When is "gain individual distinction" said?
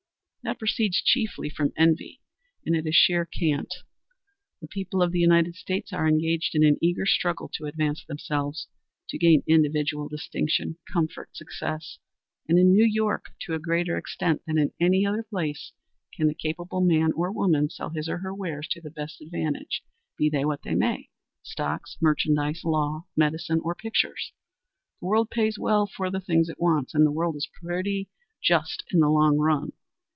9.19-10.77